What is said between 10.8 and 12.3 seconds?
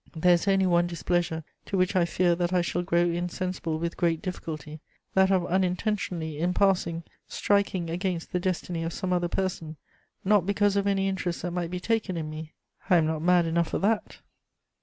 any interest that might be taken